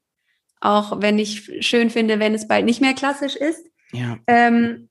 [0.60, 3.66] auch wenn ich schön finde, wenn es bald nicht mehr klassisch ist.
[3.92, 4.20] Ja.
[4.28, 4.90] Ähm,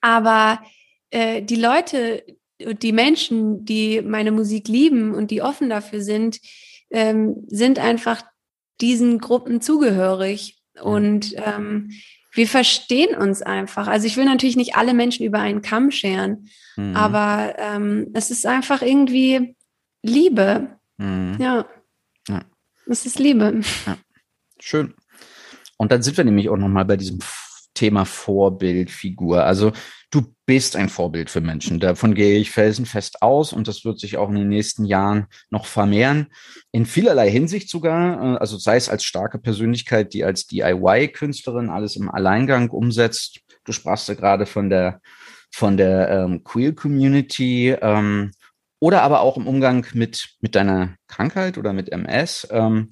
[0.00, 0.62] aber
[1.10, 2.24] äh, die Leute,
[2.58, 6.40] die Menschen, die meine Musik lieben und die offen dafür sind,
[6.90, 8.22] ähm, sind einfach
[8.80, 10.58] diesen Gruppen zugehörig.
[10.80, 11.90] Und ähm,
[12.32, 13.88] wir verstehen uns einfach.
[13.88, 16.94] Also ich will natürlich nicht alle Menschen über einen Kamm scheren, mhm.
[16.94, 19.56] aber ähm, es ist einfach irgendwie
[20.02, 20.78] Liebe.
[20.98, 21.36] Mhm.
[21.40, 21.66] Ja.
[22.28, 22.42] ja.
[22.86, 23.60] Es ist Liebe.
[23.86, 23.96] Ja.
[24.60, 24.94] Schön.
[25.76, 27.20] Und dann sind wir nämlich auch nochmal bei diesem
[27.74, 29.44] Thema Vorbildfigur.
[29.44, 29.72] Also
[30.10, 31.78] du bist ein Vorbild für Menschen.
[31.78, 35.66] Davon gehe ich felsenfest aus und das wird sich auch in den nächsten Jahren noch
[35.66, 36.28] vermehren.
[36.72, 41.96] In vielerlei Hinsicht sogar, äh, also sei es als starke Persönlichkeit, die als DIY-Künstlerin alles
[41.96, 43.40] im Alleingang umsetzt.
[43.64, 45.02] Du sprachst ja gerade von der,
[45.50, 47.76] von der ähm, Queer-Community.
[47.82, 48.30] Ähm,
[48.80, 52.48] oder aber auch im Umgang mit, mit deiner Krankheit oder mit MS.
[52.50, 52.88] Ähm,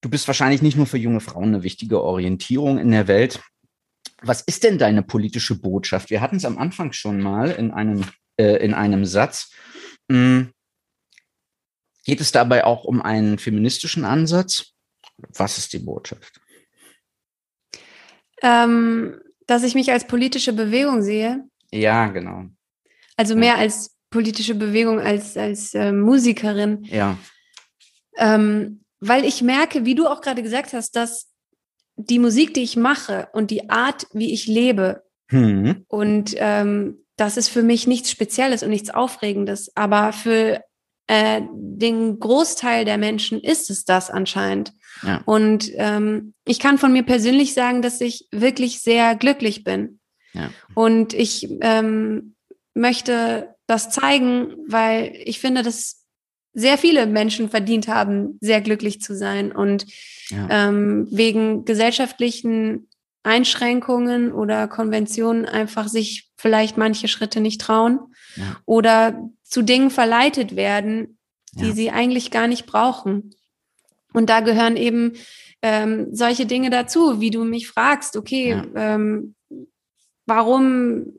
[0.00, 3.42] du bist wahrscheinlich nicht nur für junge Frauen eine wichtige Orientierung in der Welt,
[4.22, 6.10] was ist denn deine politische Botschaft?
[6.10, 8.04] Wir hatten es am Anfang schon mal in einem,
[8.36, 9.52] äh, in einem Satz.
[10.10, 10.52] Hm.
[12.04, 14.72] Geht es dabei auch um einen feministischen Ansatz?
[15.18, 16.40] Was ist die Botschaft?
[18.42, 21.44] Ähm, dass ich mich als politische Bewegung sehe.
[21.72, 22.46] Ja, genau.
[23.16, 23.58] Also mehr ja.
[23.58, 26.84] als politische Bewegung als als äh, Musikerin.
[26.84, 27.18] Ja.
[28.16, 31.28] Ähm, weil ich merke, wie du auch gerade gesagt hast, dass
[31.96, 35.02] die Musik, die ich mache und die Art, wie ich lebe.
[35.28, 35.84] Hm.
[35.88, 39.72] Und ähm, das ist für mich nichts Spezielles und nichts Aufregendes.
[39.74, 40.60] Aber für
[41.06, 44.72] äh, den Großteil der Menschen ist es das anscheinend.
[45.02, 45.22] Ja.
[45.24, 50.00] Und ähm, ich kann von mir persönlich sagen, dass ich wirklich sehr glücklich bin.
[50.32, 50.50] Ja.
[50.74, 52.34] Und ich ähm,
[52.74, 56.05] möchte das zeigen, weil ich finde, dass
[56.56, 59.52] sehr viele Menschen verdient haben, sehr glücklich zu sein.
[59.52, 59.84] Und
[60.30, 60.48] ja.
[60.50, 62.88] ähm, wegen gesellschaftlichen
[63.22, 67.98] Einschränkungen oder Konventionen einfach sich vielleicht manche Schritte nicht trauen
[68.36, 68.56] ja.
[68.64, 71.18] oder zu Dingen verleitet werden,
[71.52, 71.74] die ja.
[71.74, 73.34] sie eigentlich gar nicht brauchen.
[74.14, 75.12] Und da gehören eben
[75.60, 79.34] ähm, solche Dinge dazu, wie du mich fragst, okay, ähm,
[80.24, 81.18] warum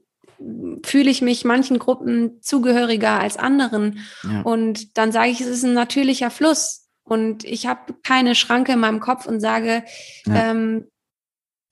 [0.86, 4.00] fühle ich mich manchen Gruppen zugehöriger als anderen?
[4.43, 8.80] Und dann sage ich, es ist ein natürlicher Fluss und ich habe keine Schranke in
[8.80, 9.84] meinem Kopf und sage,
[10.26, 10.52] ja.
[10.52, 10.88] ähm,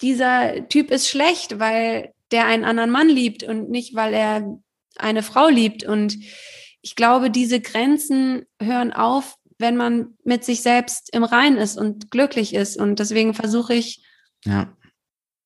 [0.02, 4.58] dieser Typ ist schlecht, weil der einen anderen Mann liebt und nicht, weil er
[4.98, 5.84] eine Frau liebt.
[5.84, 6.18] Und
[6.82, 12.12] ich glaube, diese Grenzen hören auf, wenn man mit sich selbst im Rein ist und
[12.12, 12.78] glücklich ist.
[12.78, 14.04] Und deswegen versuche ich,
[14.46, 14.76] ja.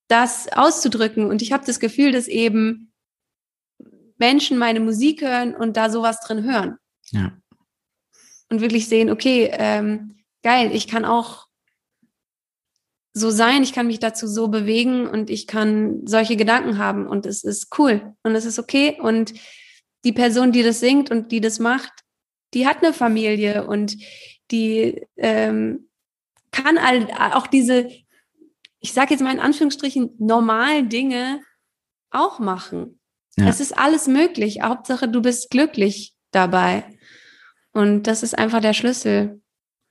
[0.07, 1.25] das auszudrücken.
[1.25, 2.88] Und ich habe das Gefühl, dass eben
[4.19, 6.77] Menschen meine Musik hören und da sowas drin hören.
[7.11, 7.33] Ja.
[8.49, 11.47] Und wirklich sehen, okay, ähm, geil, ich kann auch
[13.13, 17.25] so sein, ich kann mich dazu so bewegen und ich kann solche Gedanken haben und
[17.25, 18.99] es ist cool und es ist okay.
[18.99, 19.33] Und
[20.05, 21.91] die Person, die das singt und die das macht,
[22.53, 23.97] die hat eine Familie und
[24.51, 25.89] die ähm,
[26.51, 27.89] kann all, auch diese,
[28.79, 31.41] ich sage jetzt mal in Anführungsstrichen, normalen Dinge
[32.11, 32.98] auch machen.
[33.37, 33.47] Ja.
[33.47, 34.61] Es ist alles möglich.
[34.61, 36.83] Hauptsache, du bist glücklich dabei.
[37.71, 39.41] Und das ist einfach der Schlüssel,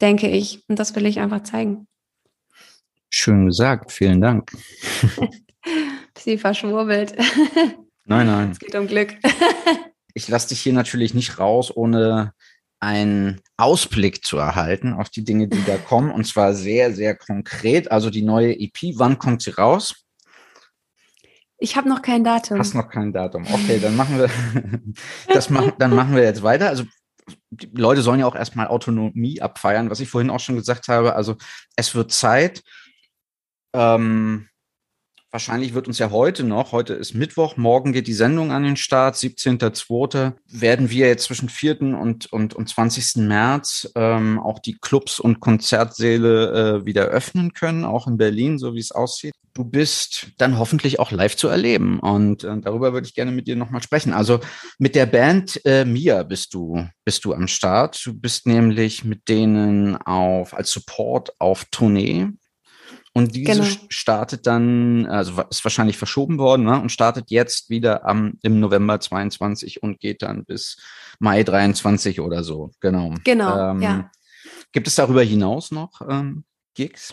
[0.01, 0.64] denke ich.
[0.68, 1.87] Und das will ich einfach zeigen.
[3.11, 4.51] Schön gesagt, vielen Dank.
[6.18, 7.14] Sie verschwurbelt.
[8.05, 8.51] Nein, nein.
[8.51, 9.14] Es geht um Glück.
[10.14, 12.35] ich lasse dich hier natürlich nicht raus, ohne
[12.81, 16.11] einen Ausblick zu erhalten auf die Dinge, die da kommen.
[16.11, 17.90] Und zwar sehr, sehr konkret.
[17.90, 20.05] Also die neue EP, wann kommt sie raus?
[21.59, 22.59] Ich habe noch kein Datum.
[22.59, 23.44] Hast noch kein Datum.
[23.53, 24.31] Okay, dann machen wir
[25.35, 26.68] das machen, dann machen wir jetzt weiter.
[26.68, 26.85] Also
[27.51, 31.14] die Leute sollen ja auch erstmal Autonomie abfeiern, was ich vorhin auch schon gesagt habe.
[31.14, 31.37] Also
[31.77, 32.62] es wird Zeit.
[33.75, 34.49] Ähm,
[35.31, 38.77] Wahrscheinlich wird uns ja heute noch, heute ist Mittwoch, morgen geht die Sendung an den
[38.77, 40.33] Start, 17.02.
[40.47, 41.83] werden wir jetzt zwischen 4.
[41.83, 43.16] und, und, und 20.
[43.27, 48.73] März ähm, auch die Clubs und Konzertsäle äh, wieder öffnen können, auch in Berlin, so
[48.73, 49.35] wie es aussieht.
[49.59, 53.49] Du bist dann hoffentlich auch live zu erleben und äh, darüber würde ich gerne mit
[53.49, 54.12] dir nochmal sprechen.
[54.12, 54.38] Also
[54.79, 58.01] mit der Band äh, Mia bist du, bist du am Start.
[58.05, 62.29] Du bist nämlich mit denen auf, als Support auf Tournee
[63.14, 63.66] und diese genau.
[63.88, 69.01] startet dann, also ist wahrscheinlich verschoben worden ne, und startet jetzt wieder am, im November
[69.01, 70.77] 22 und geht dann bis
[71.18, 72.71] Mai 23 oder so.
[72.79, 73.12] Genau.
[73.25, 73.73] Genau.
[73.73, 74.11] Ähm, ja.
[74.71, 76.44] Gibt es darüber hinaus noch ähm,
[76.75, 77.12] Gigs?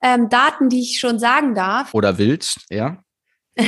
[0.00, 1.94] Ähm, Daten, die ich schon sagen darf.
[1.94, 3.02] Oder willst, ja?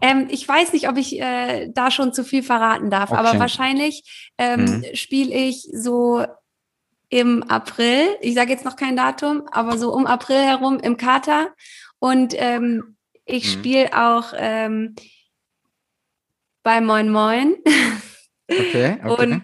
[0.00, 3.20] ähm, ich weiß nicht, ob ich äh, da schon zu viel verraten darf, okay.
[3.20, 4.84] aber wahrscheinlich ähm, mhm.
[4.94, 6.24] spiele ich so
[7.08, 8.08] im April.
[8.20, 11.54] Ich sage jetzt noch kein Datum, aber so um April herum im Kater.
[12.00, 13.58] Und ähm, ich mhm.
[13.58, 14.96] spiele auch ähm,
[16.64, 17.54] bei Moin Moin.
[18.50, 19.22] Okay, okay.
[19.22, 19.42] Und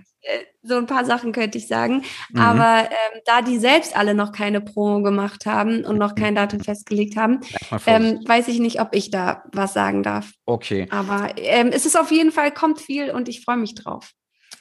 [0.62, 2.03] so ein paar Sachen könnte ich sagen.
[2.31, 2.40] Mhm.
[2.40, 6.61] Aber ähm, da die selbst alle noch keine Promo gemacht haben und noch kein Datum
[6.61, 7.40] festgelegt haben,
[7.87, 10.33] ähm, weiß ich nicht, ob ich da was sagen darf.
[10.46, 10.87] Okay.
[10.90, 14.12] Aber ähm, es ist auf jeden Fall, kommt viel und ich freue mich drauf.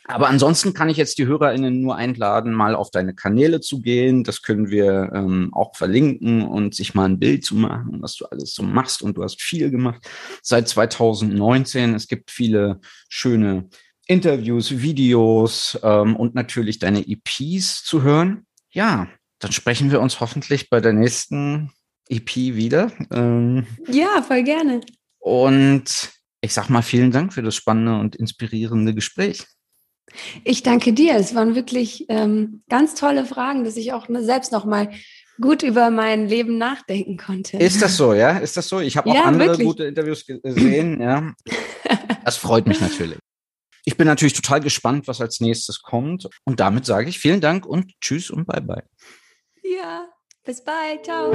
[0.09, 4.23] Aber ansonsten kann ich jetzt die HörerInnen nur einladen, mal auf deine Kanäle zu gehen.
[4.23, 8.25] Das können wir ähm, auch verlinken und sich mal ein Bild zu machen, was du
[8.25, 9.03] alles so machst.
[9.03, 10.01] Und du hast viel gemacht
[10.41, 11.93] seit 2019.
[11.93, 13.69] Es gibt viele schöne
[14.09, 18.45] Interviews, Videos ähm, und natürlich deine EPs zu hören.
[18.71, 21.71] Ja, dann sprechen wir uns hoffentlich bei der nächsten
[22.09, 22.91] EP wieder.
[23.11, 24.81] Ähm, ja, voll gerne.
[25.19, 26.09] Und
[26.41, 29.45] ich sag mal vielen Dank für das spannende und inspirierende Gespräch.
[30.43, 31.15] Ich danke dir.
[31.15, 34.89] Es waren wirklich ähm, ganz tolle Fragen, dass ich auch selbst noch mal
[35.39, 37.57] gut über mein Leben nachdenken konnte.
[37.57, 38.39] Ist das so, ja?
[38.39, 38.79] Ist das so?
[38.79, 39.67] Ich habe auch ja, andere wirklich.
[39.67, 41.31] gute Interviews gesehen, ja.
[42.25, 43.17] Das freut mich natürlich.
[43.85, 46.27] Ich bin natürlich total gespannt, was als nächstes kommt.
[46.45, 48.83] Und damit sage ich vielen Dank und tschüss und bye bye.
[49.63, 50.07] Ja,
[50.43, 51.05] bis bald.
[51.05, 51.31] Ciao.